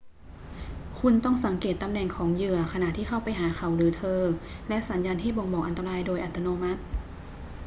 [0.99, 4.21] คุณต้องสังเกตตำแหน่งของเหยื่อขณะที่เข้าไปหาเขาหรือเธอ
[4.69, 6.81] และสัญญาณที่บ่งบอกอันตรายโดยอัตโนมัติ